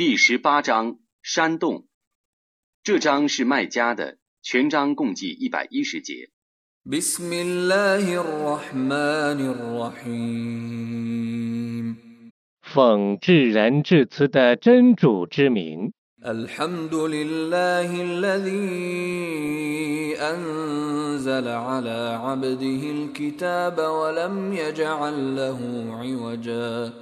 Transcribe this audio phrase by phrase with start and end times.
[0.00, 1.86] 第十八章山洞。
[2.82, 6.30] 这章是麦加的，全章共计一百一十节。
[6.84, 9.40] بسم الله الرحمن
[10.04, 11.16] الرحيم
[12.62, 15.92] 奉至仁至慈的真主之名，
[16.24, 18.56] الحمد لله الذي
[20.16, 25.58] أنزل على عبده الكتاب ولم يجعل له
[25.90, 26.92] عوجا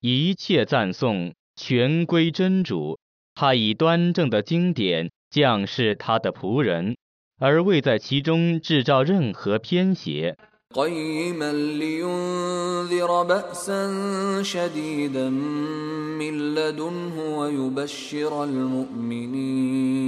[0.00, 2.98] 一切赞颂 全归真主，
[3.34, 6.96] 他以端正的经典降示他的仆人，
[7.38, 10.36] 而未在其中制造任何偏斜。
[10.74, 20.02] قيما لينذر بأسا شديدا من لدنه ويبشر المؤمنين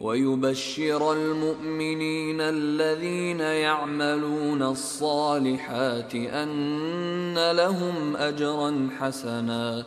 [0.00, 9.84] ويبشر المؤمنين الذين يعملون الصالحات أن لهم أجرا حسنا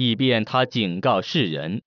[0.00, 1.82] 以便他警告世人。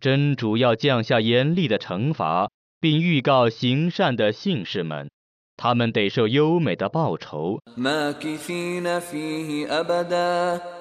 [0.00, 5.10] 真主要降下严厉的惩罚并预告行善的信士们。
[5.58, 7.60] 他们得受优美的报酬。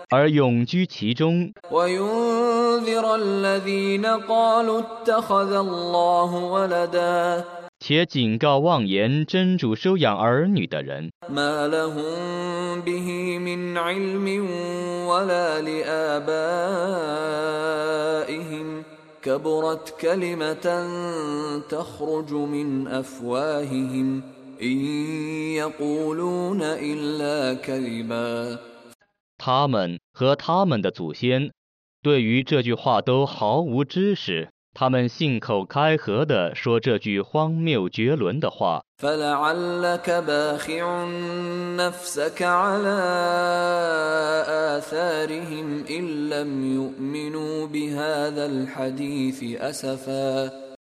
[0.10, 1.52] 而永居其中。
[7.81, 14.27] وينذر الذين قالوا اتخذ الله ولدا 且警告妄言真主收养儿女的人， ما لهم به من علم
[15.07, 16.37] ولا لآبائهم
[19.23, 20.89] كبرت كلمة
[21.69, 24.23] تخرج من أفواههم
[24.63, 24.85] إن
[25.55, 28.59] يقولون إلا كذبا
[29.39, 31.53] 他们和他们的祖先
[32.03, 38.82] 对于这句话都毫无知识， 他们信口开河地说这句荒谬绝伦的话，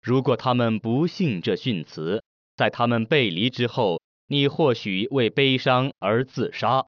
[0.02, 2.22] 如果他们不信这训词，
[2.56, 4.00] 在他们背离之后。
[4.32, 6.86] 你或许为悲伤而自杀。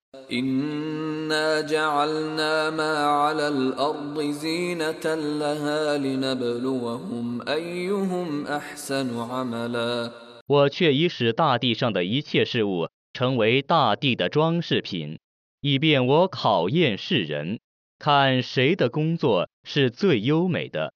[10.47, 15.19] 我却已使大地上的一切事物成为大地的装饰品
[15.61, 17.59] 以便我考验世人。
[17.99, 20.93] 看谁的工作是最优美的。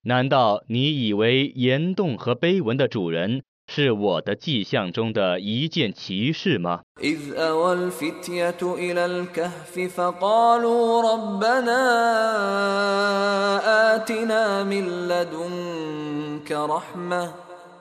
[0.03, 6.82] 难道你以为岩洞和碑文的主人是我的迹象中的一件奇事吗？
[7.02, 11.82] إذ أوى الفتية إلى الكهف فقالوا ربنا
[13.96, 17.34] آتنا من لدنك رحمة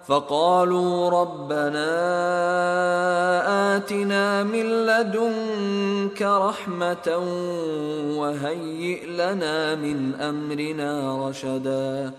[0.06, 1.88] فقالوا ربنا
[3.76, 7.08] آتنا من لدنك رحمة
[8.18, 10.90] وهيئ لنا من أمرنا
[11.28, 12.12] رشدا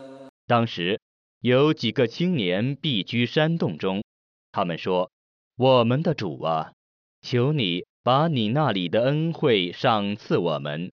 [0.48, 0.99] 当时
[1.42, 4.04] 有几个青年避居山洞中，
[4.52, 6.74] 他们说：“我们的主啊，
[7.22, 10.92] 求你把你那里的恩惠赏赐我们，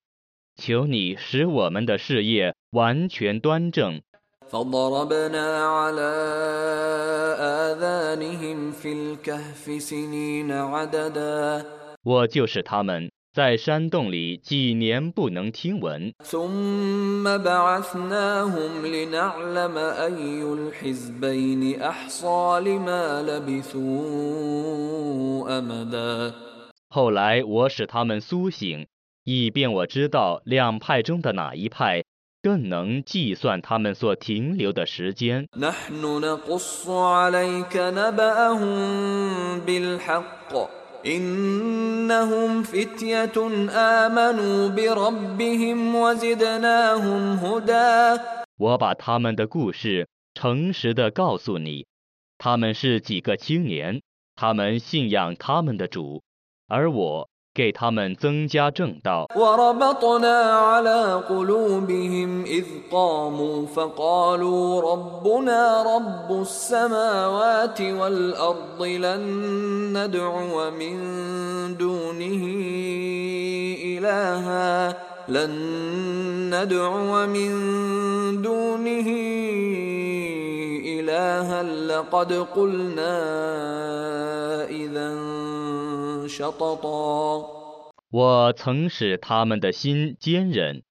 [0.55, 4.01] 求你使我们的事业完全端正。”
[4.53, 6.11] فضربنا على
[7.39, 11.65] آذانهم في الكهف سنين عددا
[12.03, 16.12] 我就是他们 在山洞里几年不能听闻。
[26.88, 28.88] 后来我使他们苏醒
[29.22, 32.02] 以便我知道两派中的哪一派
[32.42, 35.46] 更能计算他们所停留的时间。
[41.05, 43.37] نحن نقص عليك نبأهم بالحق إنهم فتية
[43.69, 48.19] آمنوا بربهم وزدناهم هدى
[48.57, 51.85] 我把他们的故事诚实的告诉你，
[52.37, 54.01] 他们是几个青年，
[54.35, 56.21] 他们信仰他们的主，
[56.67, 59.27] 而我 给他们增加正道。
[59.35, 69.23] وربطنا على قلوبهم إذ قاموا فقالوا ربنا رب السماوات والأرض لن
[69.97, 70.97] ندعو من
[71.77, 72.43] دونه
[73.85, 74.97] إلها
[75.27, 75.53] لن
[76.53, 77.51] ندعو من
[78.41, 79.07] دونه
[81.07, 83.15] إلها لقد قلنا
[84.69, 87.63] إذا شططا
[88.11, 90.83] 我曾使他们的心坚忍。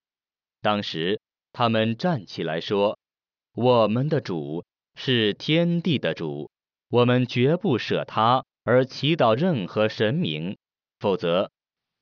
[0.61, 1.21] 当时
[1.53, 4.65] 他们站起来说：“我们的主
[4.97, 6.51] 是天地的主，
[6.91, 10.57] 我们绝不舍他而祈祷任何神明，
[10.99, 11.51] 否则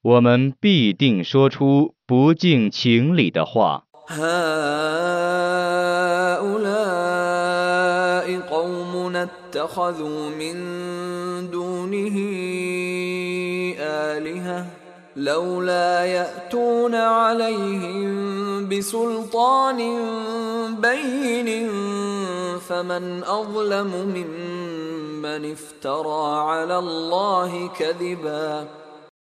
[0.00, 3.84] 我们必定说出不敬情理的话。”
[8.24, 10.56] هؤلاء قومنا اتخذوا من
[11.50, 12.16] دونه
[13.78, 14.66] آلهة
[15.16, 18.08] لولا يأتون عليهم
[18.68, 19.78] بسلطان
[20.80, 21.48] بين
[22.58, 28.66] فمن أظلم ممن افترى على الله كذبا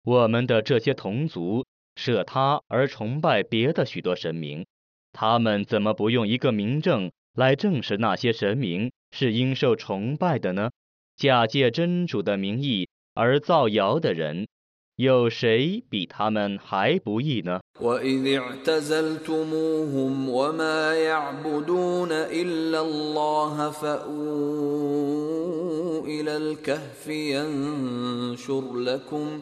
[0.04, 1.64] 我们的这些同族
[1.96, 4.66] 舍他而崇拜别的许多神明，
[5.14, 10.70] 他们怎么不用一个明证 来证实那些神明是应受崇拜的呢？
[11.18, 14.48] 假借真主的名义而造谣的人，
[14.96, 17.60] 有谁比他们还不义呢？
[27.32, 29.42] ينشر لكم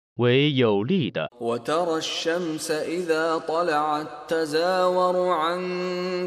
[0.16, 1.28] 为有利的。
[1.40, 5.60] وترى الشمس إذا طلعت تزاور عن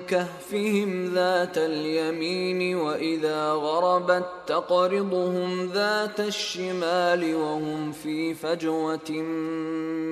[0.08, 9.12] كهفهم ذات اليمين وإذا غربت تقرضهم ذات الشمال وهم في فجوة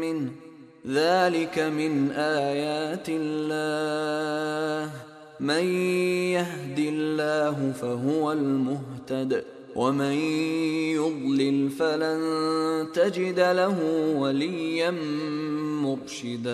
[0.01, 0.31] منه
[0.87, 4.91] ذلك من آيات الله
[5.39, 5.63] من
[6.33, 8.31] يهد الله فهو
[14.81, 16.47] المهتد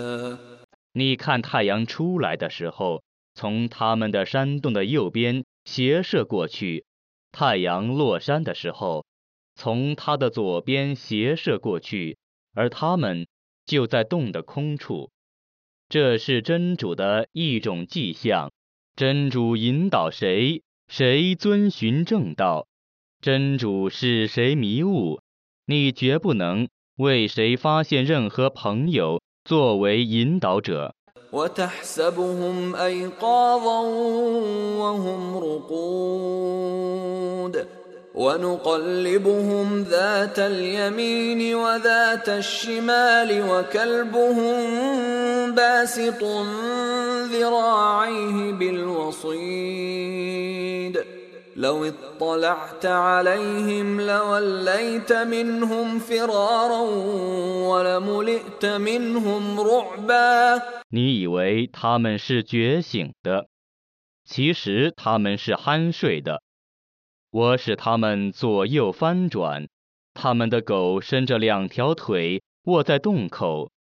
[0.96, 3.02] 你看太阳出来的时候，
[3.34, 6.84] 从他们的山洞的右边斜射过去；
[7.32, 9.06] 太阳落山的时候，
[9.56, 12.18] 从它的左边斜射过去，
[12.54, 13.26] 而他们
[13.66, 15.10] 就在洞的空处。
[15.90, 18.52] 这是真主的一种迹象。
[18.96, 22.68] 真主引导谁，谁遵循正道。
[23.22, 25.20] 真主是谁迷雾，
[25.66, 30.94] 你绝不能为谁发现任何朋友作为引导者。
[31.34, 33.82] وتحسبهم أيقاظا
[34.78, 36.74] وهم رقود
[38.14, 44.56] ونقلبهم ذات اليمين وذات الشمال وكلبهم
[45.56, 46.24] باسط
[47.34, 49.84] ذراعيه بالوصيد
[60.91, 63.49] 你以为他们是觉醒的，
[64.25, 66.43] 其实他们是酣睡的。
[67.33, 69.67] 我使他们左右翻转，
[70.15, 73.73] 他们的狗伸着两条腿卧在洞口。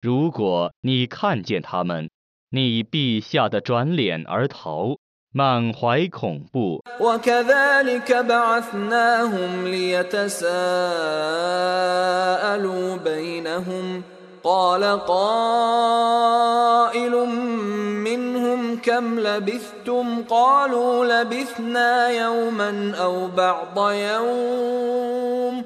[0.00, 2.08] 如果你看见他们，
[2.48, 4.96] 你必吓得转脸而逃。
[5.37, 6.83] 满怀恐怖。
[6.99, 10.45] وكذلك بعثناهم ليتساءلوا
[12.97, 14.01] بينهم
[14.43, 15.25] قال قائل
[18.03, 25.65] منهم كم لبثتم قالوا لبثنا يوما او بعض يوم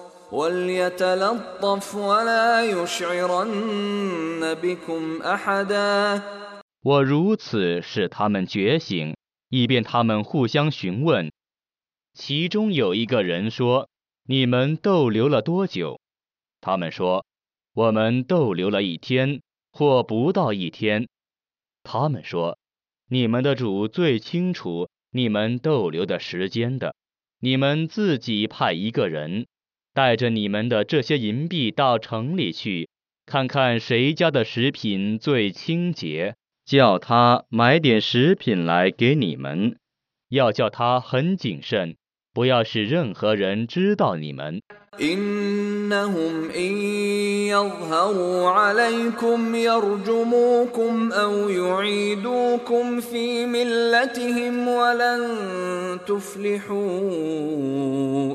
[6.81, 9.13] 我如此使他们觉醒，
[9.49, 11.33] 以便他们互相询问。
[12.13, 13.89] 其中有一个人说
[14.23, 15.99] ：“你们逗留了多久？”
[16.61, 17.25] 他们说
[17.75, 19.41] ：“我们逗留了一天，
[19.73, 21.09] 或不到一天。”
[21.83, 22.57] 他们说
[23.11, 26.95] ：“你们的主最清楚你们逗留的时间的，
[27.41, 29.45] 你们自己派一个人。”
[29.93, 32.89] 带着你们的这些银币到城里去，
[33.25, 39.77] 看看谁家的食品最清洁，叫他买点食品来给你们。
[40.29, 41.97] 要叫他很谨慎，
[42.32, 44.60] 不要使任何人知道你们。
[44.98, 46.72] إنهم إن
[47.52, 56.80] يظهروا عليكم يرجموكم أو يعيدوكم في ملتهم ولن تفلحوا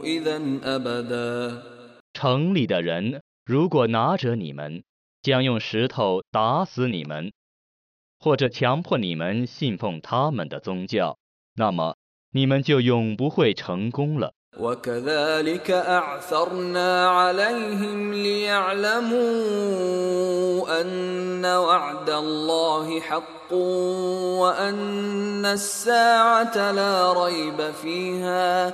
[0.04, 1.62] إذا أبدا
[2.14, 4.84] 城里的人如果拿着你们，
[5.24, 7.32] 将用石头打死你们，
[8.20, 11.18] 或者强迫你们信奉他们的宗教，
[11.56, 11.96] 那么
[12.32, 14.34] 你们就永不会成功了。
[14.60, 19.22] وكذلك أعثرنا عليهم ليعلموا
[20.82, 23.54] أن وعد الله حق
[24.42, 28.74] وأن الساعة لا ريب فيها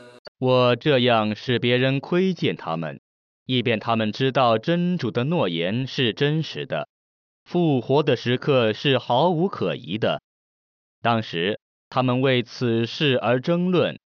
[0.41, 2.99] 我这样使别人窥见他们，
[3.45, 6.89] 以便他们知道真主的诺言是真实的，
[7.45, 10.23] 复活的时刻是毫无可疑的。
[10.99, 13.99] 当时他们为此事而争论，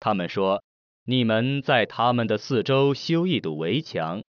[0.00, 0.64] 他们说
[1.06, 4.24] ：“你们在他们的四周修一堵围墙，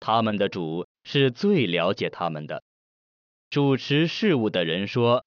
[0.00, 2.62] 他们的主是最了解他们的。”
[3.50, 5.26] 主持事务的人说。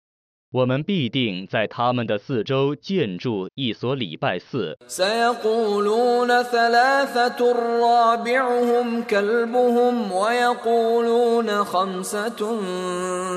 [0.54, 4.76] 我们必定在他们的四周建筑一所礼拜寺。
[4.88, 12.60] سيقولون ثلاثة رابعهم كلبهم ويقولون خمسة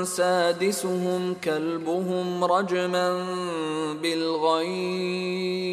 [0.04, 3.24] سادسهم كلبهم رجما
[4.02, 5.64] بالغيب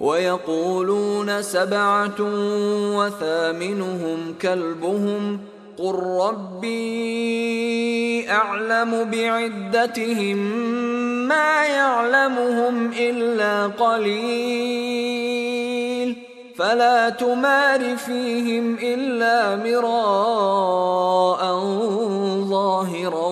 [0.00, 2.20] ويقولون سبعة
[2.96, 5.40] وثامنهم كلبهم
[5.80, 6.70] قل ربي
[8.30, 10.36] أعلم بعدتهم
[11.28, 14.96] ما يعلمهم إلا قليل
[16.56, 21.40] فلا تمار فيهم إلا مراء
[22.48, 23.28] ظاهرا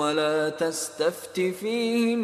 [0.00, 2.18] ولا تستفت فيهم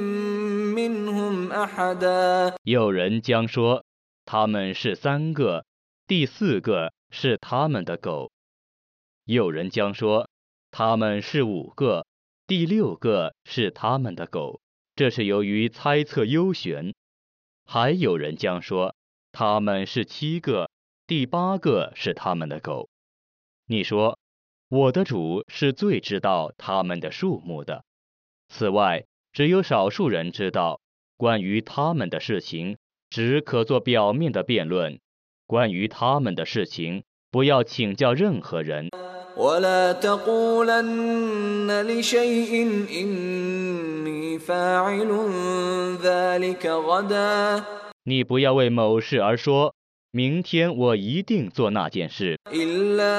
[0.75, 3.85] منهم أحدا 有人将说，
[4.25, 5.65] 他们是三个，
[6.07, 8.31] 第四个是他们的狗。
[9.26, 10.30] 有人将说，
[10.72, 12.06] 他们是五个，
[12.48, 14.62] 第六个是他们的狗，
[14.96, 16.94] 这是由于猜测优选。
[17.66, 18.96] 还有人将说，
[19.32, 20.70] 他们是七个，
[21.08, 22.90] 第八个是他们的狗。
[23.68, 24.20] 你说，
[24.68, 27.86] 我的主是最知道他们的数目的。
[28.50, 30.82] 此外，只有少数人知道
[31.16, 32.78] 关于他们的事情，
[33.10, 35.00] 只可做表面的辩论。
[35.46, 38.89] 关于他们的事情，不要请教任何人。
[39.37, 42.53] ولا تقولن لشيء
[42.91, 45.11] إني فاعل
[46.03, 47.63] ذلك غدا
[48.05, 49.75] 你不要为某事而说，
[50.11, 53.13] 明天我一定做那件事， إلا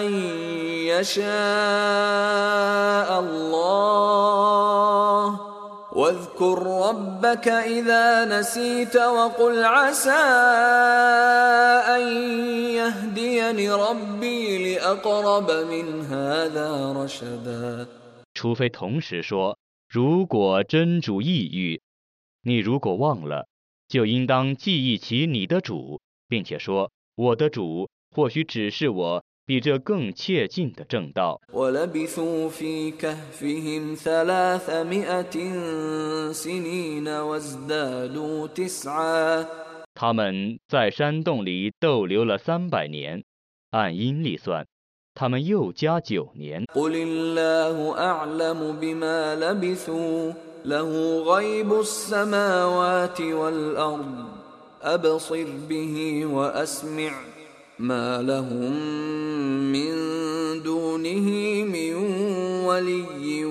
[0.00, 0.10] أن
[0.86, 1.20] يشاء
[3.20, 4.76] الله
[5.92, 6.58] واذكر
[6.88, 10.10] ربك إذا نسيت وقل عسى
[11.96, 12.02] أن
[12.74, 17.86] يهديني ربي لأقرب من هذا رشدا
[18.34, 19.56] 除非同时说，
[19.88, 21.80] 如果真主抑郁，
[22.42, 23.46] 你如果忘了，
[23.88, 31.41] 就应当记忆起你的主，并且说，我的主或许指示我 比这更切近的正道。
[39.93, 43.21] 他们在山洞里逗留了三百年
[43.71, 44.65] 按阴历算
[45.13, 46.65] 他们又加九年。
[57.80, 59.92] قل الله أعلم بما لبثوا له غيب السماوات والأرض أبصر به وأسمع ما لهم من
[60.62, 61.28] دونه
[61.64, 61.94] من
[62.64, 63.44] ولي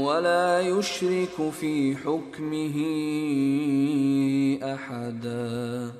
[0.00, 2.76] ولا يشرك في حكمه
[4.62, 5.92] أحدا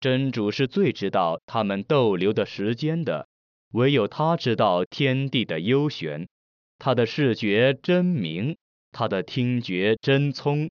[0.00, 3.26] 真主是最知道他们逗留的时间的，
[3.72, 6.28] 唯有他知道天地的幽玄，
[6.78, 8.56] 他的视觉真明，
[8.92, 10.68] 他的听觉真聪。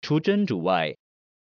[0.00, 0.96] 除真主外，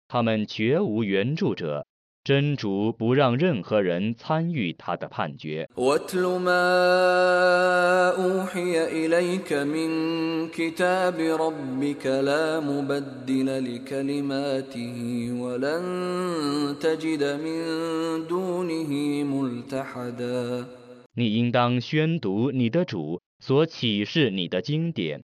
[0.06, 1.84] 他们绝无援助者，
[2.24, 5.68] 真主不让任何人参与他的判决。
[5.76, 14.98] واتل ما أوحي إليك من كتاب ربك لا مبدل لكلماته
[15.40, 20.66] ولن تجد من دونه ملتحدا
[21.14, 25.22] 你应当宣读你的主所启示你的经典，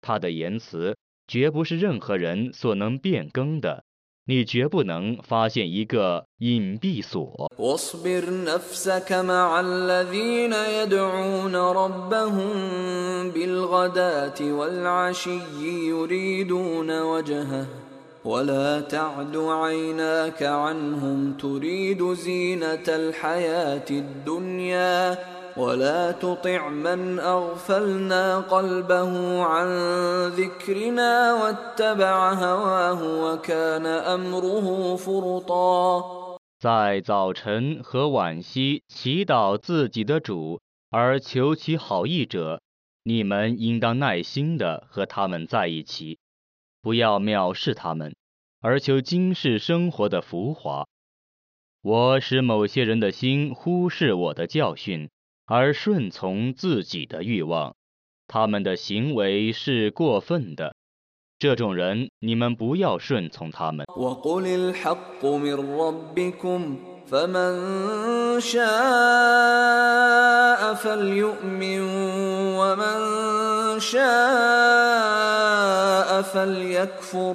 [0.00, 3.84] 他的言辞绝不是任何人所能变更的，
[4.28, 7.50] 你绝不能发现一个隐蔽所。
[7.58, 12.50] واصبر نفسك مع الذين يدعون ربهم
[13.30, 15.38] بالغداة والعشي
[15.88, 17.66] يريدون وجهه
[18.24, 25.18] ولا تعد عيناك عنهم تريد زينة الحياة الدنيا
[25.58, 29.68] ولا تطع من أغفلنا قلبه عن
[30.28, 42.60] ذكرنا واتبع هواه وكان أمره فرطا 在早晨和晚夕祈祷自己的主，而求其好意者，
[43.02, 46.18] 你们应当耐心的和他们在一起，
[46.80, 48.16] 不要藐视他们，
[48.60, 50.86] 而求今世生活的浮华。
[51.82, 55.10] 我使某些人的心忽视我的教训，
[55.48, 57.76] 而顺从自己的欲望，
[58.26, 60.74] 他们的行为是过分的。
[61.38, 63.84] 这种人，你们不要顺从他们。
[63.96, 68.64] وقل الحق من ربكم فمن شاء
[70.74, 71.80] فليؤمن
[72.56, 72.98] ومن
[73.80, 74.04] شاء
[76.22, 77.34] فليكفر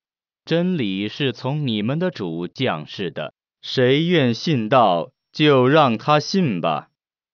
[0.51, 6.89] 真理是从你们的主降世的，谁愿信道，就让他信吧；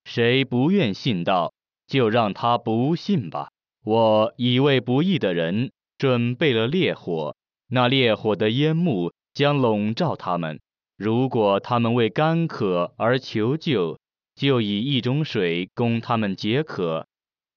[0.06, 1.56] 谁不愿信道，
[1.88, 3.50] 就让他不信吧。
[3.84, 7.36] 我以为不义的人准备了烈火，
[7.68, 10.60] 那烈火的烟幕将笼罩他们。
[10.96, 13.98] 如果他们为干渴而求救，
[14.36, 17.08] 就以一种水供他们解渴，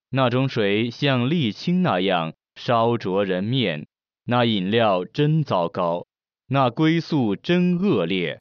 [0.08, 3.86] 那种水像沥青那样烧灼人面。
[4.30, 6.06] 那饮料真糟糕
[6.46, 8.38] 那归宿真恶劣。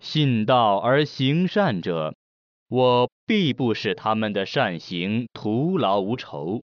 [0.00, 2.16] 信道而行善者
[2.68, 6.62] 我必不使他们的善行徒劳无酬。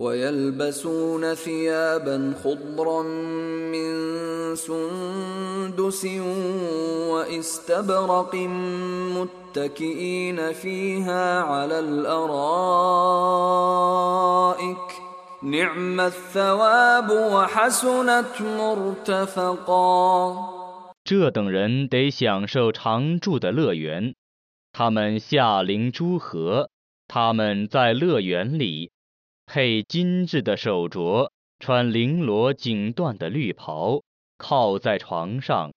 [0.00, 3.02] ويلبسون ثيابا خضرا
[3.72, 3.88] من
[4.56, 6.04] سندس
[7.10, 8.34] واستبرق
[9.16, 12.36] متكئين فيها على الارائك
[15.42, 19.86] نعم الثواب وحسنت مرتفقا
[21.04, 24.14] 这等人得享受常住的乐园，
[24.72, 26.68] 他们下临诸河，
[27.06, 28.90] 他们在乐园里
[29.50, 34.02] 配精致的手镯，穿绫罗锦缎的绿袍，
[34.36, 35.72] 靠在床上，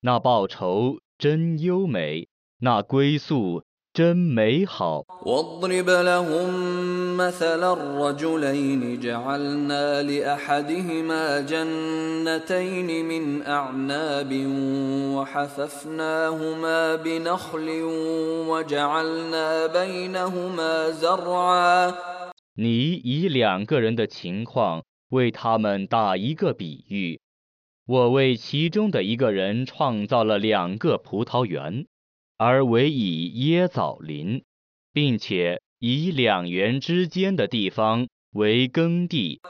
[0.00, 2.28] 那报酬真优美，
[2.60, 5.04] 那归宿真美好。
[5.22, 14.32] واضرب لهم مثل الرجلين جعلنا لأحدهما جنتين من أعناب
[15.16, 17.68] وحففناهما بنخل
[18.48, 21.94] وجعلنا بينهما زرعا
[22.57, 27.19] 你以两个人的情况为他们打一个比喻，
[27.85, 31.85] 我为其中的一个人创造了两个葡萄园，
[32.37, 34.41] 而为以椰枣林，
[34.93, 39.41] 并且以两园之间的地方为耕地。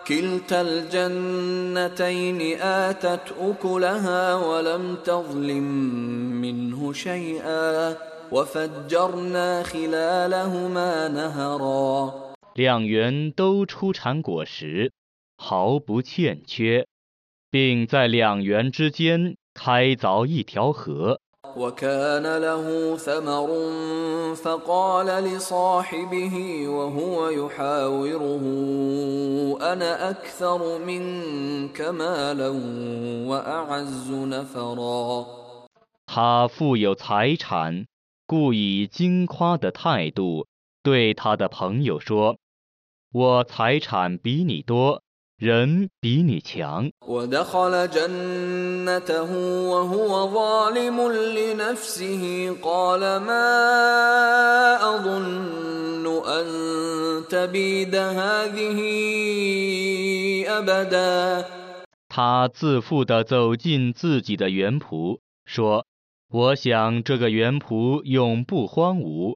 [12.54, 14.92] كلتا الجنتين آتت أكلها ولم تظلم منه شيئا وفجرنا خلالهما نهرا 两园都出产果实，
[15.36, 16.86] 毫不欠缺，
[17.50, 21.18] 并在两园之间开凿一条河。
[21.56, 23.48] وكان له ثمر
[24.34, 28.44] فقال لصاحبه وهو يحاوره
[29.60, 32.48] انا اكثر منك مالا
[33.26, 35.26] واعز نفرا
[36.06, 37.86] 他富有财产，
[38.26, 40.46] 故以惊夸的态度
[40.84, 42.36] 对他的朋友说：“
[43.14, 45.02] 我财产比你多，
[45.36, 46.92] 人比你强。
[47.06, 49.30] ودخل جنته
[49.68, 56.46] وهو ظالم لنفسه قال ما اظن ان
[57.28, 58.78] تبيد هذه
[60.46, 61.44] ابدا
[62.08, 65.84] ”他自负地走进自己的园圃，说：“
[66.37, 69.35] 我想这个园圃永不荒芜。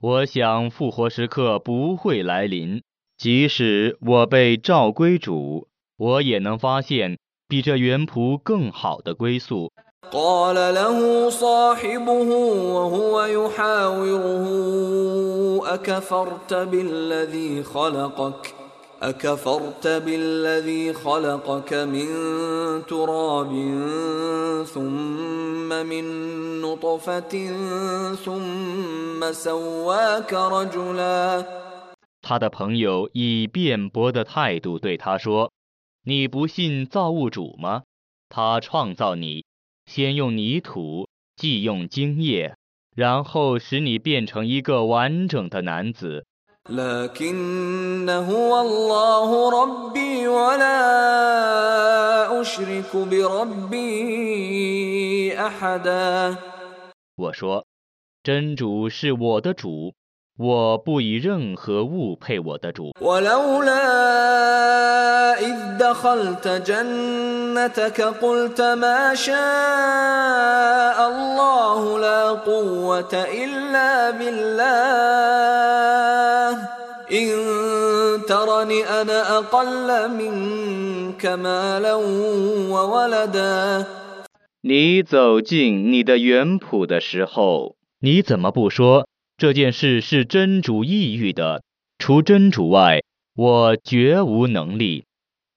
[0.00, 2.82] 我想复活时刻不会来临，
[3.16, 7.16] 即使我被召归主，我也能发现。
[7.53, 9.71] 比这园圃更好的归宿。”
[10.11, 12.29] قال له صاحبه
[12.75, 14.45] وهو يحاوره
[15.73, 18.53] اكفرت بالذي خلقك
[19.01, 22.07] اكفرت بالذي خلقك من
[22.87, 23.51] تراب
[24.65, 26.05] ثم من
[26.61, 27.51] نطفه
[28.25, 31.45] ثم سواك رجلا
[32.21, 35.49] 他的朋友以辩驳的态度对他说：“
[36.03, 37.83] 你不信造物主吗？
[38.29, 39.45] 他创造你，
[39.85, 42.55] 先用泥土，继用精液，
[42.95, 46.25] 然后使你变成一个完整的男子。
[46.69, 50.81] لكن هو الله ربي ولا
[52.41, 53.79] أشرك بربي
[55.35, 56.37] أحدا
[57.15, 59.95] 我说：“真主是我的主，
[60.37, 62.91] 我不以任何物配我的主。
[63.01, 63.79] ولولا
[65.39, 69.35] إذ دخلت جنتك قلت ما شاء
[71.11, 74.69] الله لا قوة إلا بالله
[77.11, 77.29] إن
[78.27, 81.95] ترني أنا أقل منك مالا
[82.69, 83.85] وولدا
[84.61, 89.07] 你走进你的园圃的时候，你怎么不说
[89.44, 91.60] 这件事是真主意欲的？
[91.98, 93.02] 除真主外，
[93.36, 95.04] 我绝无能力。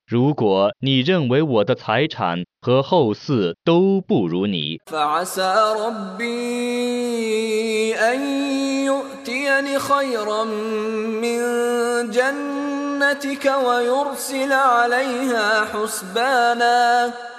[0.06, 4.82] 如果你认为我的财产和后嗣都不如你，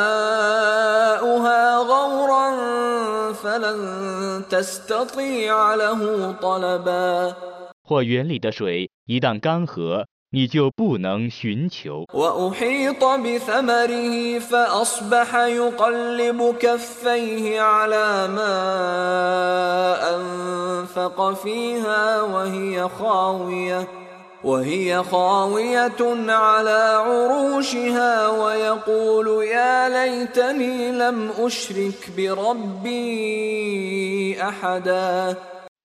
[1.77, 7.35] غورا فلن تستطيع له طلبا
[7.83, 12.05] 或园里的水一旦干涸，你就不能寻求。
[12.13, 18.55] وأحيط بثمره فأصبح يقلب كفيه على ما
[20.15, 23.87] أنفق فيها وهي خاوية
[24.43, 32.91] وهي خاوية على عروشها ويقول يا ليتني لم أشرك بربي
[34.41, 35.35] أحدا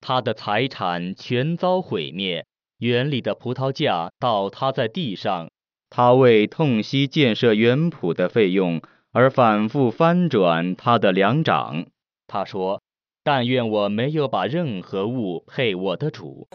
[0.03, 2.45] 他的财产全遭毁灭，
[2.79, 5.49] 园里的葡萄架倒塌在地上。
[5.89, 8.81] 他为痛惜建设园圃的费用
[9.13, 11.87] 而反复翻转他的两掌。
[12.27, 12.81] 他说：“
[13.28, 16.48] 但愿我没有把任何物配我的主。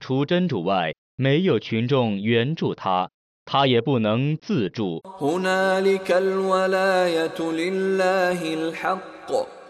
[0.00, 3.10] 除真主外，没有群众援助他，
[3.44, 5.02] 他也不能自助。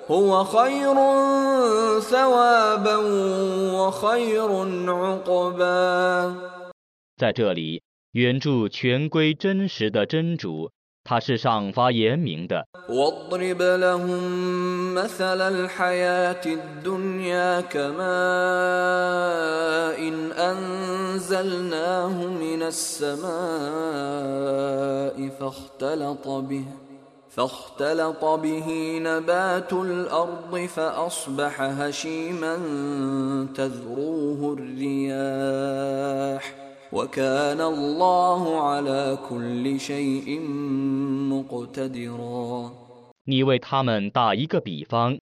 [0.10, 0.96] هنالك الولاية لله الحق هو خير
[2.02, 2.98] ثوابا
[3.78, 4.50] وخير
[4.90, 6.36] عقبا
[7.18, 7.82] 在这里，
[8.14, 10.72] 援助全归真实的真主，
[11.04, 12.66] 他是赏罚严明的。
[12.90, 18.02] واضرب لهم مثل الحياة الدنيا كماء
[20.00, 23.30] إن أنزلناه من السماء
[25.40, 26.66] فاختلط به
[27.36, 32.56] فاختلط به نبات الأرض فأصبح هشيما
[33.56, 36.44] تذروه الرياح
[36.92, 40.40] وكان الله على كل شيء
[41.32, 42.72] مقتدرا
[43.24, 45.18] 你为他们打一个比方，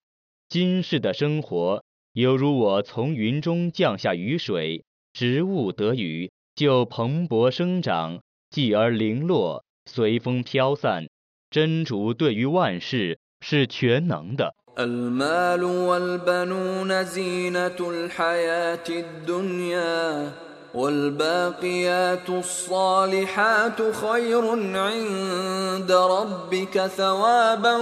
[0.47, 11.07] 今世的生活犹如我从云中降下雨水，植物得雨就蓬勃生长，继而零落，随风飘散。
[11.53, 14.53] 真主对于万事是全能的。
[14.77, 20.31] المال والبنون زينة الحياة الدنيا
[20.73, 24.43] والباقيات الصالحات خير
[24.77, 27.77] عند ربك ثوابا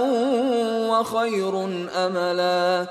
[0.90, 1.54] وخير
[1.94, 2.88] املا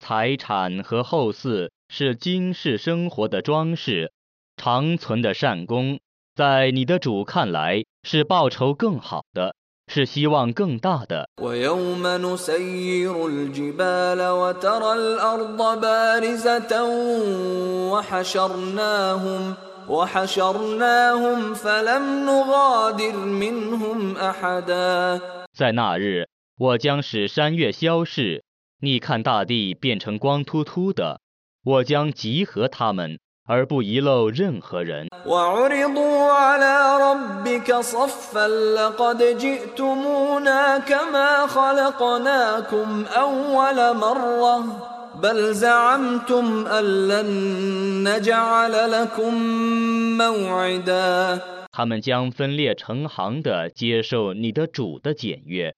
[0.00, 4.10] 财产和后嗣是今世生活的装饰，
[4.56, 6.00] 长存的善功，
[6.34, 9.54] 在你的主看来是报酬更好的，
[9.88, 11.28] 是希望更大的。
[11.40, 16.72] ويوم نسير الجبال وترى الارض بارزه
[17.92, 19.56] وحشرناهم
[19.88, 25.20] وحشرناهم فلم نغادر منهم احدا
[25.52, 28.42] 在那日，我将使山岳消逝，
[28.80, 31.20] 你看大地变成光秃秃的，
[31.64, 33.18] 我将集合他们，
[33.51, 35.07] 而不遗漏任何人。
[51.71, 55.73] 他们将分裂成行的接受你的主的检阅。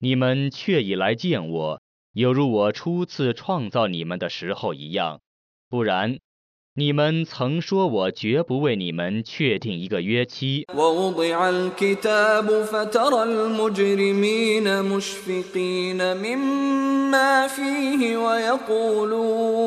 [0.00, 1.80] 你们却已来见我
[2.12, 5.20] 犹如我初次创造你们的时候一样。
[5.70, 6.18] 不然
[6.75, 10.65] 你们曾说我绝不为你们确定一个约期。
[10.73, 19.61] ووضع الكتاب فترى المجرمين مشفقين مما فيه ويقولون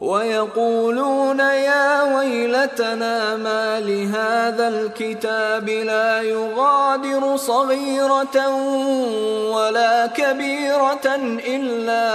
[0.00, 8.48] ويقولون يا ويلتنا ما لهذا الكتاب لا يغادر صغيرة
[9.50, 11.06] ولا كبيرة
[11.46, 12.06] إلا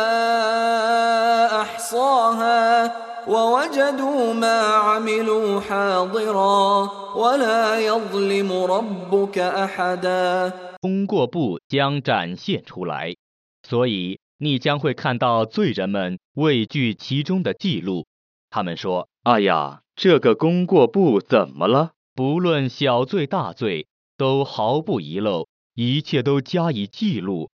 [1.62, 13.16] أحصاها ووجدوا ما عملوا حاضرا ولا يظلم ربك احدا 通过簿将展现出来，
[13.64, 18.06] 所以你将会看到罪人们畏惧其中的记录。
[18.50, 21.92] 他们说：“哎呀，这个功过簿怎么了？
[22.16, 23.88] 不论小罪大罪，
[24.18, 27.50] 都毫不遗漏，一切都加以记录。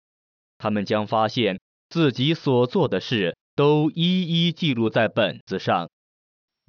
[0.57, 5.89] 他们将发现自己所做的事 都一一记录在本子上。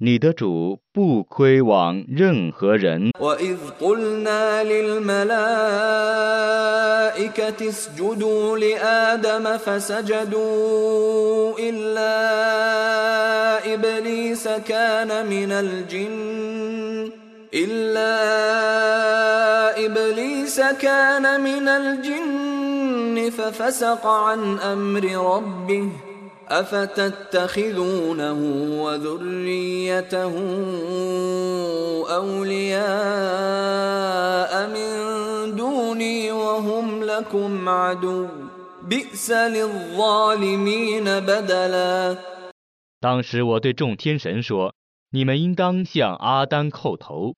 [0.03, 5.29] 你的主不亏枉任何人。” واذ قلنا للملائكه
[7.69, 17.11] اسجدوا لادم فسجدوا الا ابليس كان من الجن
[17.53, 18.17] الا
[19.85, 26.04] ابليس كان من الجن ففسق عن امر ربه
[26.47, 28.33] افتتخذونه
[28.83, 30.33] وذريته
[32.09, 32.91] اولياء
[34.67, 34.91] من
[35.55, 38.27] دوني وهم لكم عدو
[38.83, 42.17] بئس للظالمين بدلا
[42.99, 47.35] 当时我对众天神说：“你们应当向阿丹叩头。”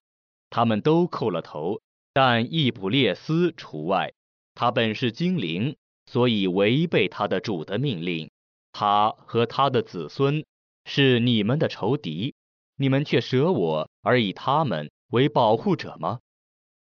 [0.49, 1.79] 他们都叩了头，
[2.13, 4.11] 但易卜列斯除外。
[4.55, 8.29] 他本是精灵，所以违背他的主的命令。
[8.77, 10.45] 他和他的子孙
[10.85, 12.35] 是你们的仇敌，
[12.77, 16.19] 你们却舍我而以他们为保护者吗？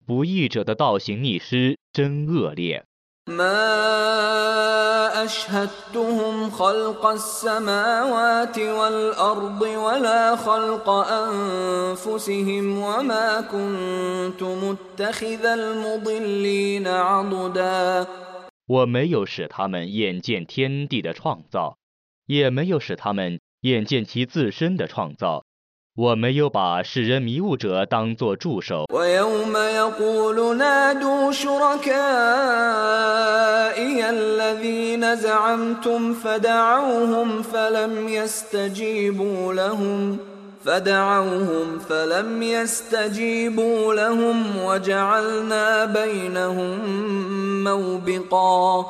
[0.06, 2.84] 不义者的倒行逆施真恶劣。
[3.26, 18.06] ما اشهدتهم خلق السماوات والارض ولا خلق انفسهم وما كنت متخذ المضلين عضدا
[18.66, 21.77] 我没有使他们眼见天地的创造，
[22.28, 25.44] 也没有使他们眼见其自身的创造。
[25.96, 28.87] 我没有把使人迷雾者当作助手。
[28.92, 31.94] ويوم يقول نادوا شركائي
[34.10, 40.18] الذين زعمتم فدعوهم فلم يستجيبوا لهم
[40.64, 46.78] فدعوهم فلم يستجيبوا لهم وجعلنا بينهم
[47.64, 48.84] موبقا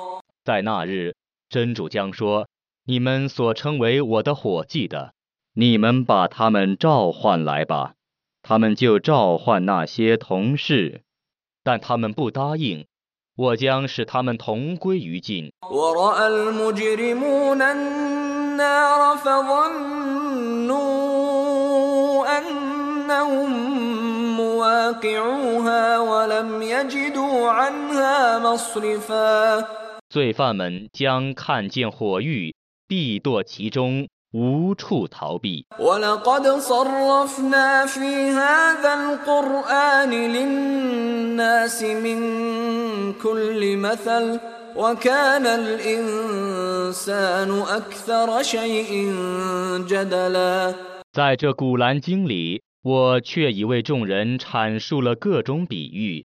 [0.44, 1.14] 在那日，
[1.50, 2.46] 真主将说：“
[2.89, 5.13] 你们所称为我的伙计的，
[5.53, 7.93] 你们把他们召唤来吧。
[8.41, 11.03] 他们就召唤那些同事，
[11.63, 12.87] 但他们不答应。
[13.35, 15.51] 我将使他们同归于尽。
[30.09, 32.55] 罪犯们将看见火狱，
[32.89, 35.67] 必堕其中，无处逃避。
[51.13, 56.25] 在这古兰经里，我却已为众人阐述了各种比喻。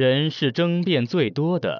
[0.00, 1.78] 人是争辩最多的。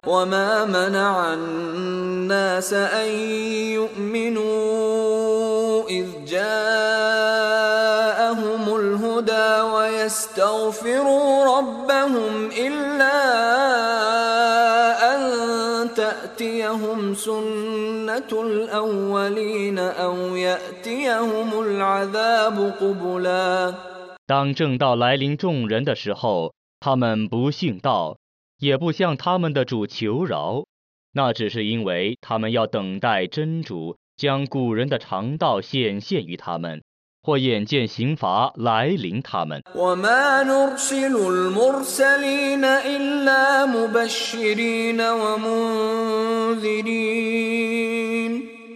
[24.26, 26.52] 当正道来临众人的时候。
[26.79, 28.17] 他们不信道，
[28.59, 30.65] 也不向他们的主求饶，
[31.13, 36.83] 那只是因为他们要等待真主将古人的常道显现于他们，
[37.23, 39.61] 或眼见刑罚来临他们。
[39.75, 46.75] وما نرسل المرسلين إلا مبشرين ومنذرين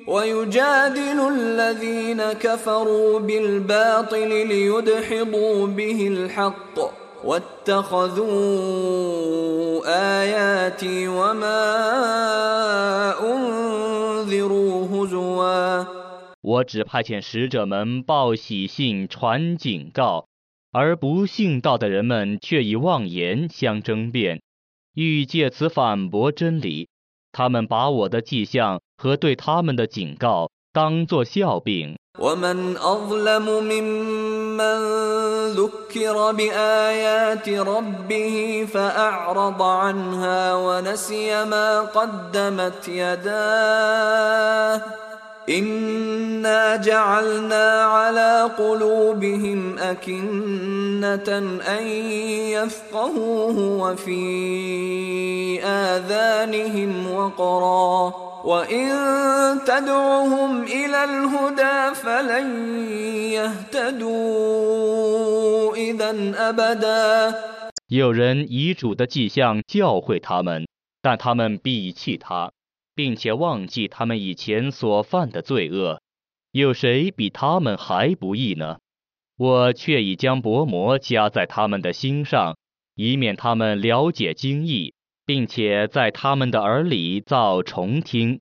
[0.07, 6.79] ويجادل الذين كفروا بالباطل ليدحضوا به الحق
[7.23, 8.29] واتخذوا
[9.85, 11.63] آياتي وما
[13.19, 15.85] أنذروا هزواً
[16.41, 20.27] 我只派遣使者们报喜信、传警告，
[20.71, 24.41] 而不信道的人们却以妄言相争辩，
[24.93, 26.88] 欲借此反驳真理。
[27.33, 31.99] 他们把我的迹象和对他们的警告 当作笑柄。
[32.19, 34.79] ومن أظلم ممن
[35.55, 44.81] ذكر بآيات ربه فأعرض عنها ونسي ما قدمت يداه
[45.49, 51.88] إنا جعلنا على قلوبهم أكنة أن
[52.51, 54.21] يفقهوه وفي
[55.63, 58.89] آذانهم وقرا وإن
[59.65, 62.47] تدعهم إلى الهدى فلن
[64.01, 64.55] يهتدوا
[65.75, 66.12] إذا
[66.49, 67.33] أبدا
[67.88, 70.67] 有人以主的迹象教诲他们，
[71.01, 72.51] 但他们鄙弃他，
[72.95, 75.99] 并且忘记他们以前所犯的罪恶。
[76.51, 78.77] 有谁比他们还不义呢？
[79.38, 82.57] 我却已将薄膜加在他们的心上，
[82.95, 84.92] 以免他们了解经义，
[85.25, 88.39] 并且在他们的耳里造重听。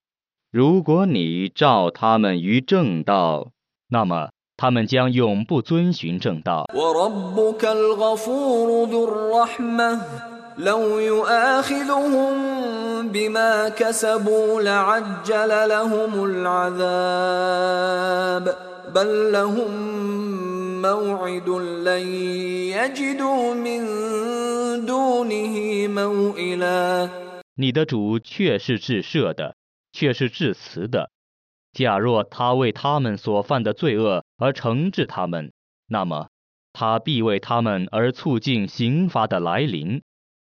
[0.51, 3.51] 如果你照他们于正道，
[3.89, 6.65] 那么他们将永不遵循正道。
[6.75, 10.01] وربك الغفور ذو الرحمة
[10.59, 12.29] لو يؤاخذهم
[13.09, 17.69] بما كسبوا لعجل لهم العذاب
[18.95, 19.73] بل لهم
[20.83, 22.07] موعد لن
[22.75, 27.11] يجدوا من دونه موئلا
[27.55, 29.57] 你的主却是至赦的，
[29.93, 31.11] 却是至慈的。
[31.73, 35.53] 假若他为他们所犯的罪恶而惩治他们，
[35.87, 36.29] 那么
[36.73, 40.03] 他必为他们而促进刑罚的来临。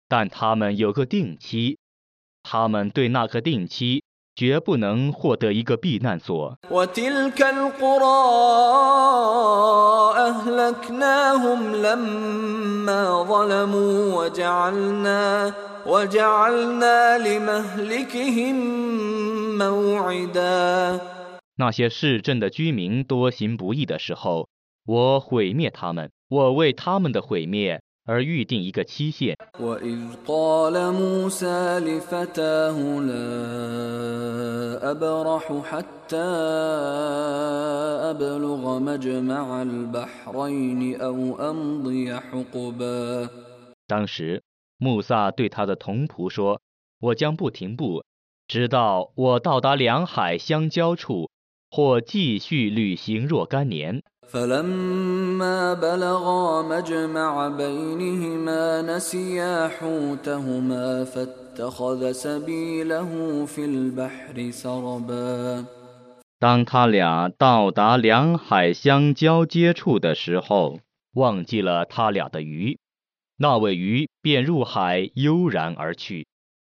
[0.08, 1.80] 但他们有个定期，
[2.44, 4.04] 他们对那个定期
[4.39, 6.57] 绝不能获得一个避难所。
[21.57, 24.49] 那些市镇的居民多行不义的时候
[24.87, 29.37] 我毁灭他们我为他们的毁灭而预定一个期限，
[43.87, 44.43] 当时
[44.79, 46.63] 穆萨对他的同仆说，
[47.01, 48.03] 我将不停步，
[48.47, 51.29] 直到我到达两海相交处，
[51.71, 54.03] 或继续旅行若干年。
[54.34, 65.66] فلما بلغا مجمع بينهما نسيا حوتهما فاتخذ سبيله في البحر سربا
[66.40, 70.80] 当他俩到达两海相交接处的时候，
[71.14, 72.80] 忘记了他俩的鱼，
[73.38, 76.26] 那尾鱼便入海悠然而去。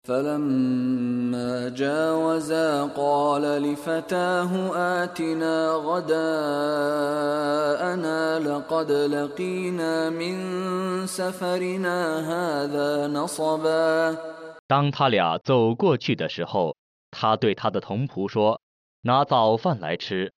[0.09, 4.72] فلما جاوزا قال لفتاه
[5.05, 6.18] آتنا غداءنا
[8.39, 10.37] لقد لقينا من
[11.07, 14.16] سفرنا هذا نصبا
[14.66, 16.76] 当他俩走过去的时候，
[17.11, 20.33] 他对他的童仆说：“拿早饭来吃，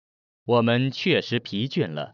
[0.46, 2.14] 我们确实疲倦了。”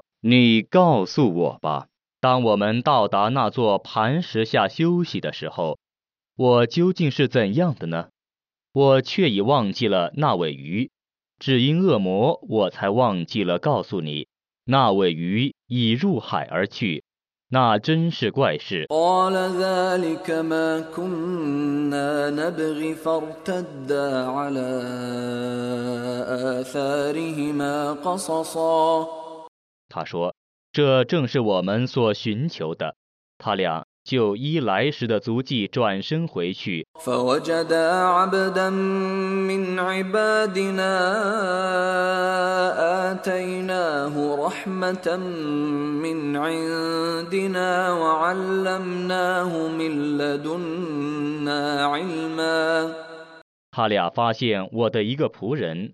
[0.23, 1.87] 你告诉我吧，
[2.19, 5.79] 当我们到达那座磐石下休息的时候，
[6.37, 8.09] 我究竟是怎样的呢？
[8.71, 10.91] 我却已忘记了那尾鱼，
[11.39, 14.27] 只因恶魔，我才忘记了告诉你，
[14.63, 17.03] 那尾鱼已入海而去，
[17.49, 18.85] 那真是怪事。”
[29.91, 30.33] 他说
[30.71, 32.95] 这正是我们所寻求的
[33.37, 36.87] 他俩就依来时的足迹转身回去。
[53.71, 55.93] 他俩发现我的一个仆人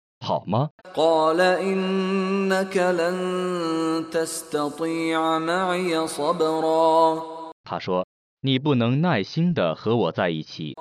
[0.23, 0.69] 好吗？
[7.63, 8.05] 他说
[8.41, 10.75] 你不能耐心的和我在一起。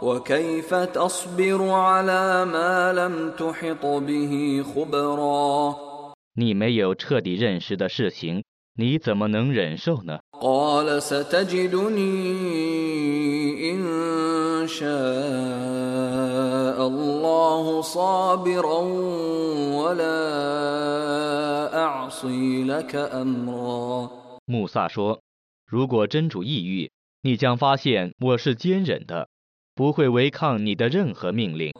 [6.34, 8.44] 你没有彻底认识的事情
[8.76, 10.20] 你怎么能忍受呢？
[24.44, 25.22] 穆萨说
[25.66, 26.90] 如果真主抑郁
[27.22, 29.28] 你将发现我是坚忍的
[29.74, 31.72] 不会违抗你的任何命令。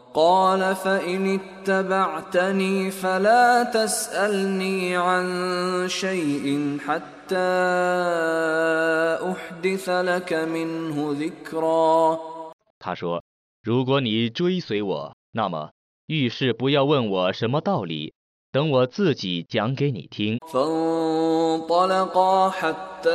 [12.79, 13.23] 他说
[13.61, 15.69] 如果你追随我那么
[16.10, 18.14] 遇事不要问我什么道理，
[18.52, 20.38] 等我自己讲给你听。
[20.46, 23.10] فانطلقا حتى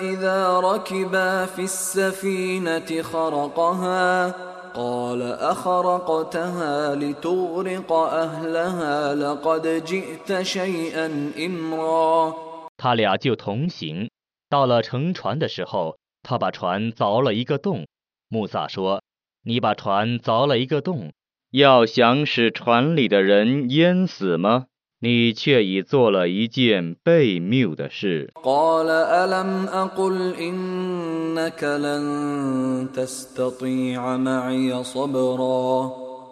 [0.00, 4.34] إذا ركبا في السفينة خرقها
[4.74, 12.34] قال أخرقتها لتغرق أهلها لقد جئت شيئا إمرا
[12.76, 14.10] 他俩就同行，
[14.48, 17.86] 到了乘船的时候，他把船凿了一个洞。
[18.28, 21.12] 穆萨说：“你把船凿了一个洞，
[21.51, 24.65] 要想使船里的人淹死吗？
[24.99, 28.31] 你却已做了一件悖谬的事。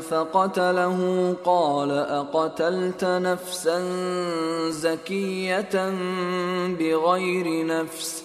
[0.00, 3.80] فقتله قال أقتلت نفسا
[4.70, 5.90] زكية
[6.78, 8.24] بغير نفس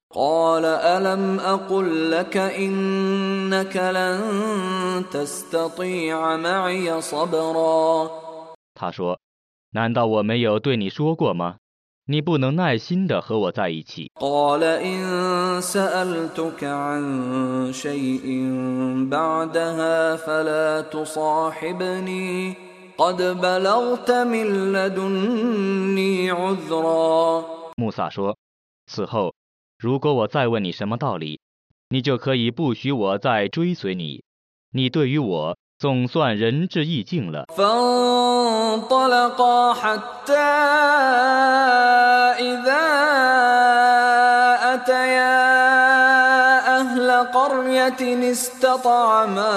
[0.14, 8.10] قال ألم أقل لك إنك لن تستطيع معي صبرا
[8.74, 9.18] 他说：“
[9.72, 11.56] 难道我没有对你说过吗？
[12.08, 18.26] 你不能耐心的和我在一起。” قال إن سألتك عن شيء
[19.10, 22.54] بعدها فلا تصاحبني
[22.96, 27.44] قد بلغت من لدني عذرا
[27.76, 28.36] 穆萨说：“
[28.86, 29.34] 此后，
[29.80, 31.40] 如果我再问你什么道理，
[31.90, 34.24] 你就可以不许我再追随你。
[34.72, 37.44] 你对于我总算仁至义尽了。
[38.76, 40.36] فانطلقا حتى
[42.40, 42.86] إذا
[44.74, 45.36] أتيا
[46.80, 49.54] أهل قرية استطعما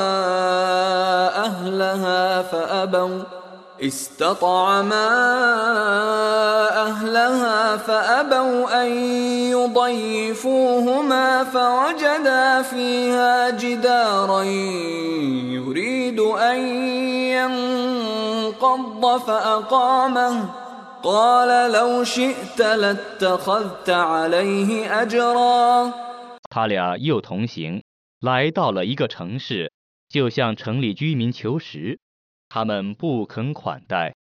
[1.36, 3.33] أهلها فأبوا
[3.82, 5.10] استطعما
[6.88, 8.88] أهلها فأبوا أن
[9.56, 14.44] يضيفوهما فوجدا فيها جدارا
[15.54, 16.60] يريد أن
[17.40, 20.50] ينقض فأقامه
[21.04, 25.94] قال لو شئت لاتخذت عليه أجرا
[26.50, 27.84] 他俩又同行，
[28.20, 29.72] 来到了一个城市，
[30.10, 32.00] 就向城里居民求食，
[32.55, 34.15] 他们不肯款待。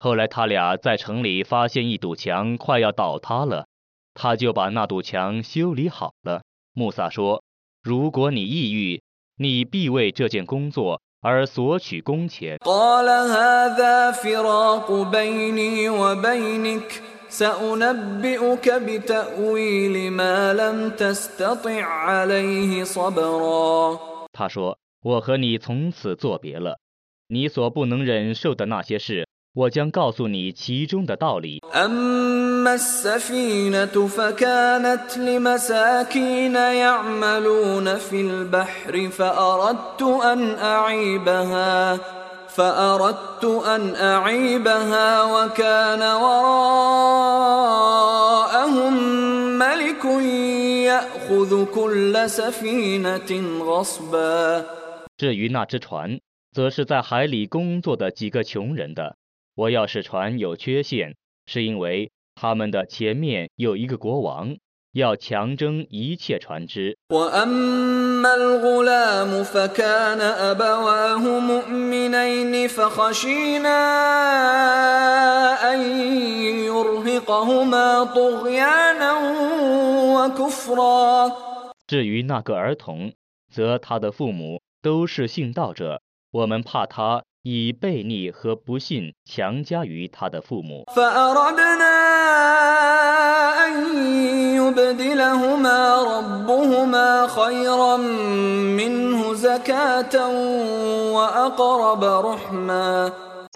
[0.00, 3.68] 后来他俩在城里发现一堵墙快要倒塌了
[4.12, 6.42] 他就把那堵墙修理好了。
[6.74, 7.44] 穆萨说
[7.80, 9.00] 如果你抑郁
[9.36, 12.58] 你必为这件工作而索取工钱。
[24.32, 26.76] 他说我和你从此作别了。
[27.29, 31.61] 你所不能忍受的那些事，我将告诉你其中的道理。
[31.73, 41.99] أما السفينة فكانت لمساكين يعملون في البحر فأردت أن أعيبها
[42.47, 47.73] فأردت أن أعيبها وكان وراءهم
[49.59, 50.05] ملك
[50.85, 54.65] يأخذ كل سفينة غصبا
[55.17, 56.19] 至于那只船，
[56.51, 59.17] 则是在海里工作的几个穷人的。
[59.55, 61.15] 我要是船有缺陷，
[61.45, 64.57] 是因为他们的前面有一个国王，
[64.91, 66.97] 要强征一切船只。
[67.09, 73.79] وأما الغلام فكان أبواه مؤمنين فخشينا
[75.73, 75.79] أن
[76.65, 79.13] يرهقهما طغيانا
[80.15, 81.31] وكفرا
[81.87, 83.13] 至于那个儿童，
[83.53, 86.01] 则他的父母都是信道者，
[86.32, 90.84] 我们怕他以悖逆和不幸强加于他的父母。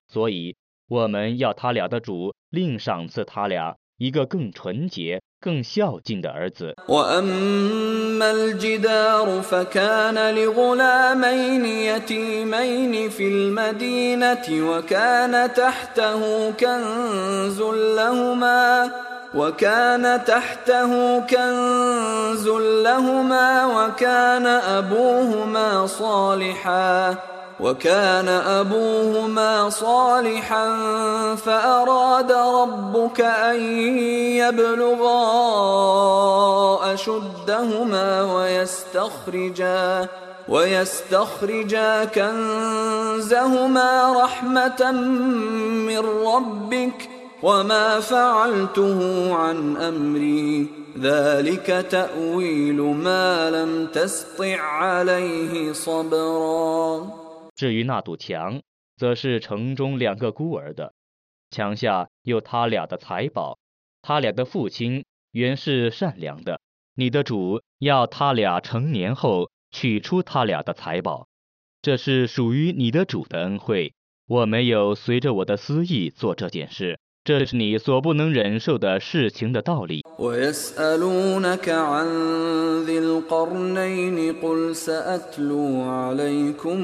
[0.09, 0.57] 所以
[0.89, 6.76] 我们要他俩的主另赏赐他俩一个更纯洁更孝敬的儿子。
[6.88, 17.62] وأما الجدار فكان لغلامين يتيمين في المدينة وكان تحته كنز
[17.96, 18.92] لهما
[19.36, 22.48] وكان تحته كنز
[22.84, 27.16] لهما وكان أبوهما صالحا
[27.61, 30.67] وكان أبوهما صالحا
[31.37, 33.63] فأراد ربك أن
[34.43, 35.35] يبلغا
[36.95, 40.09] أشدهما ويستخرجا
[40.49, 43.45] ويستخرجا كنزهما
[44.25, 47.09] رحمة من ربك
[47.43, 50.67] وما فعلته عن أمري.
[51.01, 57.24] ذلك تأويل ما لم تسطع عليه صبرا.
[57.57, 58.63] 至于那堵墙，
[58.97, 60.95] 则是城中两个孤儿的，
[61.51, 63.59] 墙下有他俩的财宝，
[64.03, 66.61] 他俩的父亲原是善良的。
[66.95, 71.29] 你的主要他俩成年后取出他俩的财宝，
[71.83, 73.95] 这是属于你的主的恩惠。
[74.27, 76.99] 我没有随着我的私意做这件事。
[77.24, 80.02] 这是你所不能忍受的事情的道理。
[80.20, 82.08] ويسألونك عن
[82.86, 86.78] ذي القرنين قل سأتلو عليكم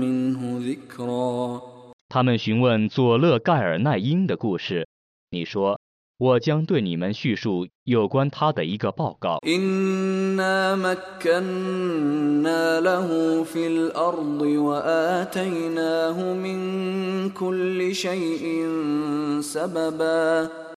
[0.00, 1.60] منه ذكرا
[2.08, 4.86] 他们询问佐勒盖尔奈因的故事，
[5.30, 5.80] 你说，
[6.17, 9.39] 我将对你们叙述有关他的一个报告。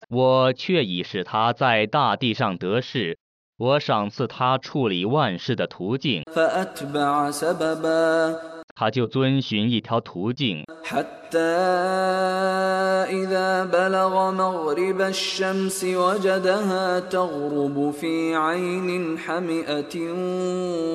[0.09, 3.19] 我却已使他在大地上得势
[3.59, 6.23] 我赏赐他处理万事的途径。
[8.76, 11.38] 他就遵循一条途径， حتى
[13.22, 19.96] إذا بلغ مغرب الشمس وجدها تغرب في عين حمئة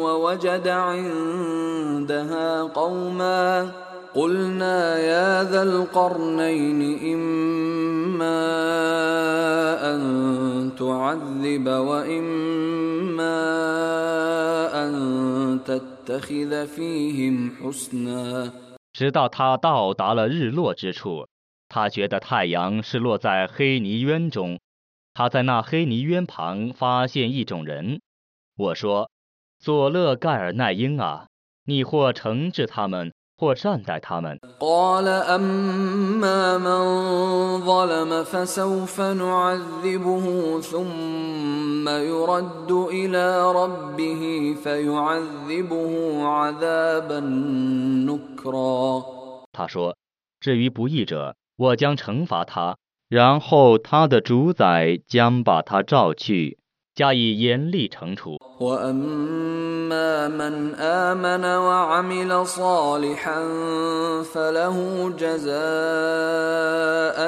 [0.04, 3.70] ووجد عندها قوما
[4.14, 6.80] قلنا يا ذا القرنين
[7.14, 8.42] إما
[9.92, 10.00] أن
[10.78, 13.38] تعذب وإما
[14.84, 14.92] أن
[15.64, 15.89] تتخذ فيهم حسنا
[18.93, 21.27] 直到他到达了日落之处，
[21.69, 24.59] 他觉得太阳是落在黑泥渊中。
[25.13, 28.01] 他在那黑泥渊旁发现一种人。
[28.57, 29.09] 我说
[29.59, 31.27] ：“佐勒盖尔奈因啊，
[31.65, 34.39] 你或惩治他们，或善待他们。
[49.51, 49.97] 他说
[50.39, 52.77] 至于不义者我将惩罚他
[53.09, 56.59] 然后他的主宰将把他召去
[56.93, 58.37] 加以严厉惩处。
[58.60, 63.38] وأما من آمن وعمل صالحا
[64.32, 64.76] فله
[65.10, 65.56] جزاء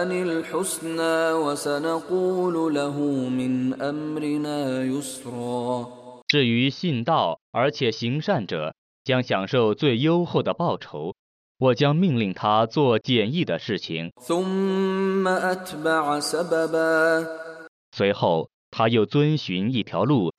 [0.03, 2.97] الحسنى وسنقول له
[3.29, 5.87] من أمرنا يسرا
[6.29, 8.75] 至于信道而且行善者，
[9.05, 11.15] 将享受最优厚的报酬。
[11.59, 14.13] 我将命令他做简易的事情。
[14.23, 17.27] ثم أتبع سببا
[17.93, 20.32] 随后， 他又遵循一条路。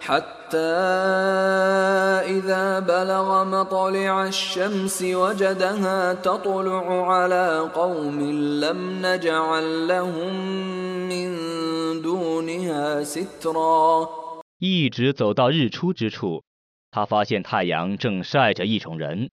[14.59, 16.43] 一直走到日出之处
[16.91, 19.31] 他发现太阳正晒着一种人。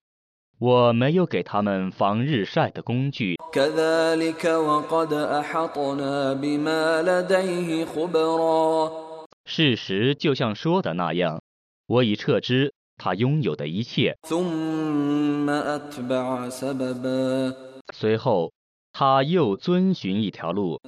[0.62, 3.36] 我没有给他们防日晒的工具。
[9.44, 11.42] 事实就像说的那样，
[11.88, 14.16] 我已撤之，他拥有的一切。
[17.92, 18.52] 随后。
[18.94, 20.80] 他又遵循一条路。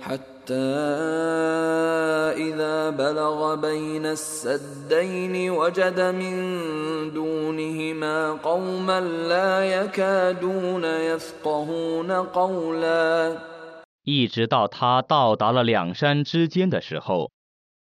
[14.03, 17.31] 一直到他到达了两山之间的时候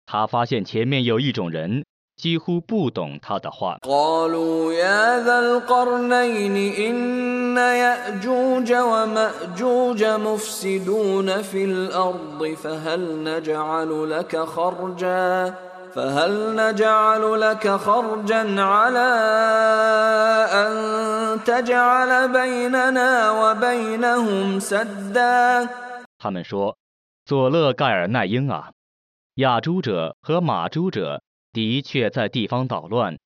[0.05, 1.85] 他发现前面有一种人
[2.22, 3.78] 几乎不懂他的话。
[3.82, 15.54] قالوا يا ذا القرنين إن يأجوج ومأجوج مفسدون في الأرض فهل نجعل لك خرجا
[15.94, 19.08] فهل نجعل لك خرجا على
[20.52, 20.70] أن
[21.44, 25.68] تجعل بيننا وبينهم سدا
[26.18, 26.74] 他们说：“
[27.24, 28.72] 佐勒盖尔奈因啊，
[29.36, 31.22] 亚诸者和马诸者
[31.52, 33.18] 的确在地方捣乱，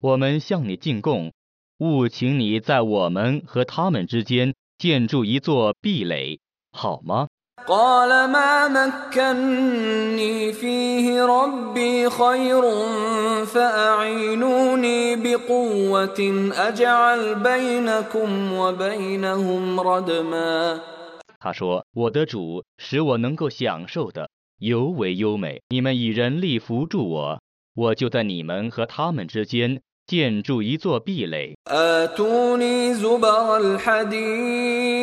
[0.00, 1.32] 我们向你进贡，
[1.78, 6.38] 务请你在我们和他们之间建筑一座壁垒，
[6.72, 7.28] 好吗？”
[7.66, 12.62] قال ما مكني فيه ربي خير
[13.44, 16.20] فأعينوني بقوة
[16.56, 20.80] أجعل بينكم وبينهم ردما
[21.38, 27.42] 他说：“我的主使我能够享受的尤为优美，你们以人力扶助我，
[27.74, 31.54] 我就在你们和他们之间建筑一座壁垒。
[31.66, 35.00] آتوني زبر الحديد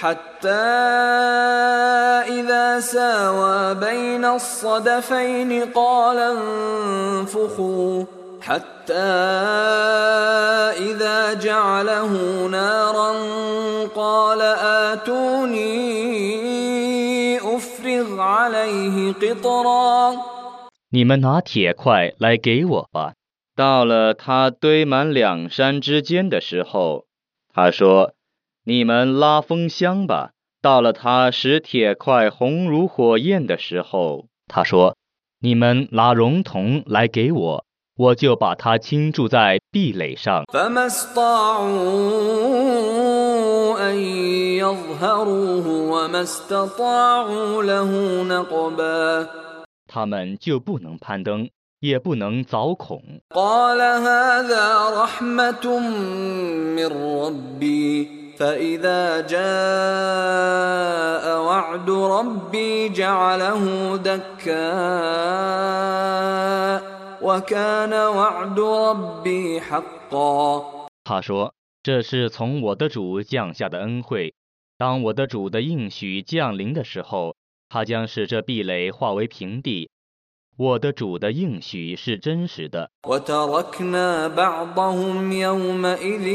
[0.00, 0.48] حتى
[2.40, 8.04] إذا ساوى بين الصدفين قال انفخوا
[8.40, 8.94] حتى
[10.88, 12.12] إذا جعله
[12.46, 13.12] نارا
[13.96, 14.40] قال
[14.90, 15.66] آتوني
[17.56, 20.12] أفرغ عليه قطرا
[20.95, 23.15] 你们拿铁块来给我吧。”
[23.53, 27.05] 到了他堆满两山之间的时候，
[27.53, 28.13] 他说
[28.63, 30.31] ：“你们拉风箱吧，
[30.61, 34.95] 到了他使铁块红如火焰的时候，他说
[35.43, 37.65] ：“你们拿熔铜来给我，
[37.97, 40.45] 我就把它倾注在壁垒上。”
[49.94, 51.50] 他们就不能攀登，
[51.80, 53.20] 也不能凿孔。
[53.30, 55.78] قال هذا رحمة
[56.76, 58.08] من ربي
[58.38, 59.40] فإذا جاء
[61.44, 64.60] وعد ربي جعله دكاء
[67.22, 70.64] وكان وعد ربي حقا
[71.04, 74.34] 他说：“这是从我的主降下的恩惠。
[74.78, 77.36] 当我的主的应许降临的时候，
[77.68, 79.90] 他将使这壁垒化为平地。
[80.56, 82.90] 我的主的应许是真实的。
[83.06, 86.26] وتركنا بعضهم يومئذ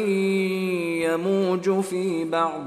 [1.05, 2.63] يموج في بعض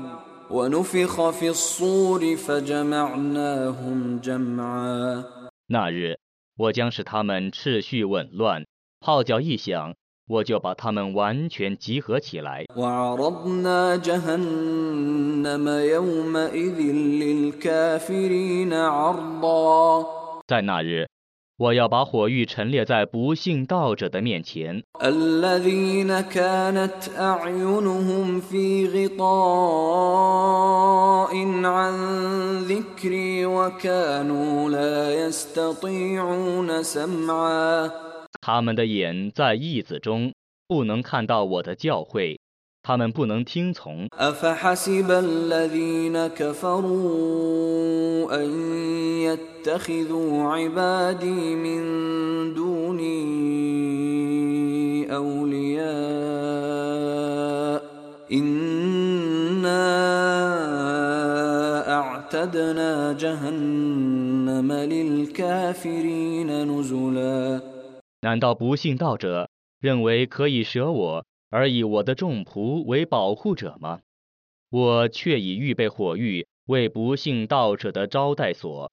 [0.51, 5.25] ونفخ في الصور فجمعناهم جمعا
[5.67, 6.19] 那日，
[6.57, 8.65] 我将使他们秩序紊乱，
[9.01, 9.95] 号角一响，
[10.28, 12.66] 我就把他们完全集合起来。
[20.48, 21.08] 在那日，
[21.58, 24.82] 我要把火狱陈列在不幸道者的面前。
[38.43, 40.33] الذين كانت أعينهم في غطاء عن ذكري وكانوا لا يستطيعون سمعا 他们的眼在义子中，
[40.67, 42.39] 不能看到我的教诲，
[42.83, 44.09] 他们不能听从。
[44.13, 47.29] أفحسب الذين كفروا
[48.35, 48.49] أن
[49.23, 51.83] يتخذوا عبادي من
[52.55, 53.09] دوني
[55.15, 55.89] أولياء
[58.33, 58.79] إنا
[61.89, 67.61] أعتدنا جهنم للكافرين نزلا
[68.24, 69.50] 难道不信道者
[69.82, 74.00] 认为可以舍我而以我的众仆为保护者吗？
[74.70, 78.90] 我却已预备火狱，为不信道者的招待所。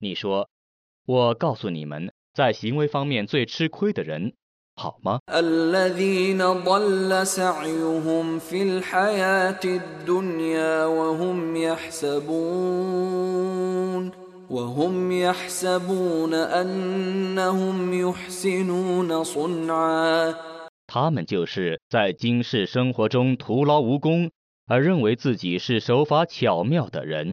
[0.00, 0.48] 你说，
[1.06, 4.34] 我告诉你们，在行为方面最吃亏的人。
[4.76, 5.20] 好吗？
[20.86, 24.30] 他们就是在今世生活中徒劳无功
[24.66, 27.30] 而认为自己是手法巧妙的人，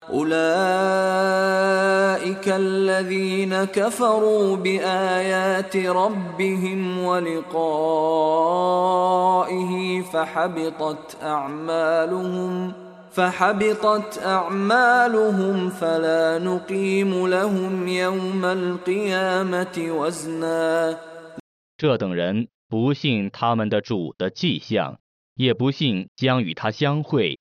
[21.78, 25.01] 这等人不信他们的主的迹象。
[25.42, 27.40] 也不幸将与他相会，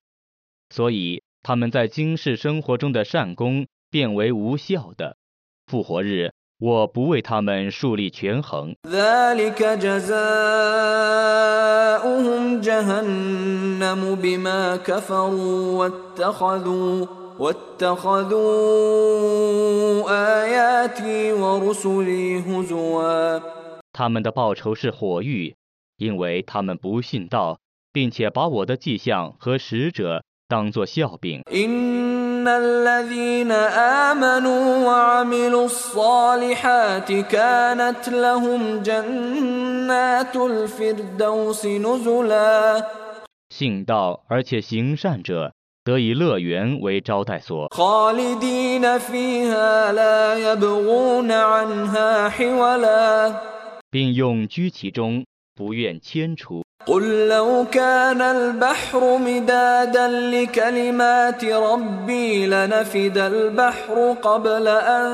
[0.70, 5.18] 所以他们在今世生活中的善功变为无效的。
[5.66, 8.74] 复活日，我不为他们树立权衡。
[23.92, 25.54] 他们的报酬是火狱，
[25.98, 27.59] 因为他们不信道。
[27.92, 31.42] 并且把我的迹象和使者当作笑柄。
[43.50, 45.52] 信道而且行善者，
[45.84, 47.68] 得以乐园为招待所。
[53.90, 55.24] 并用居其中，
[55.54, 56.62] 不愿迁出。
[56.85, 65.07] قل لو كان البحر مدادا لكلمات ربي لنفد البحر قبل أن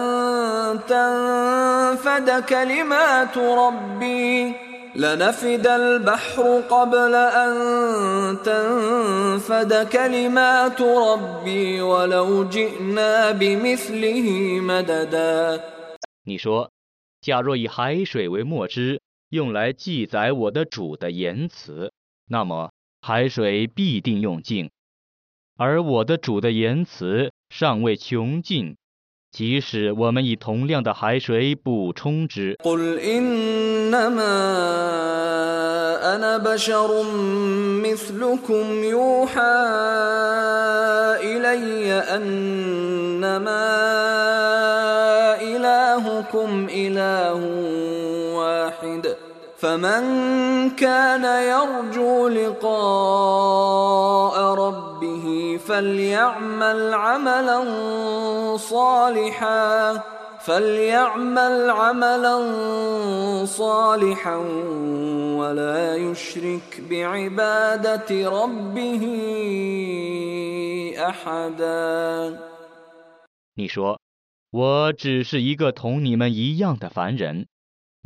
[0.87, 4.53] تنفد كلمات ربي
[4.95, 7.51] لنفد البحر قبل أن
[8.43, 14.27] تنفد كلمات ربي ولو جئنا بمثله
[14.59, 15.59] مددا
[16.25, 16.69] 你说，
[17.21, 18.99] 假若以海水为墨汁，
[19.35, 21.91] 用来记载我的主的言辞，
[22.27, 22.71] 那么
[23.01, 24.69] 海水必定用尽；
[25.57, 28.75] 而我的主的言辞尚未穷尽，
[29.31, 34.33] 即使我们以同量的海水补充之， قل إنما
[36.15, 37.03] أنا بشر
[37.81, 39.41] مثلكم يوحى
[41.21, 43.65] إلي أنما
[45.41, 47.39] إلهكم إله
[48.35, 49.15] واحد
[49.57, 50.03] فمن
[50.75, 52.75] كان يرجو لقاء
[54.53, 57.59] ربه فليعمل عملا
[58.57, 60.01] صالحا
[60.41, 62.35] فليعمل عملا
[63.45, 64.37] صالحا
[65.37, 69.03] ولا يشرك بعبادة ربه
[70.97, 72.37] أحدا
[73.55, 73.99] 你说，
[74.49, 77.45] 我只是一个同你们一样的凡人。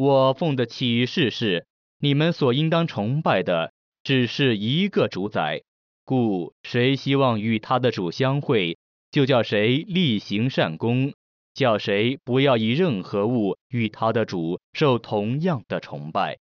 [0.02, 1.66] 我奉的启示是，
[1.98, 5.60] 你们所应当崇拜的只是一个主宰，
[6.06, 8.78] 故谁希望与他的主相会，
[9.10, 11.12] 就叫谁力行善功。
[11.52, 16.38] 叫谁不要以任何物与他的主受同样的崇拜。